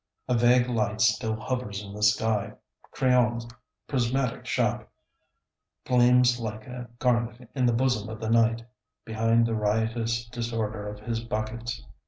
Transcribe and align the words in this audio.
A 0.27 0.33
vague 0.33 0.67
light 0.67 0.99
still 0.99 1.35
hovers 1.35 1.83
in 1.83 1.93
the 1.93 2.01
sky. 2.01 2.53
Crillon's 2.89 3.45
prismatic 3.85 4.47
shop 4.47 4.91
gleams 5.85 6.39
like 6.39 6.65
a 6.65 6.89
garnet 6.97 7.47
in 7.53 7.67
the 7.67 7.71
bosom 7.73 8.09
of 8.09 8.19
the 8.19 8.31
night, 8.31 8.65
behind 9.05 9.45
the 9.45 9.53
riotous 9.53 10.25
disorder 10.29 10.87
of 10.87 11.01
his 11.01 11.23
buckets. 11.23 11.85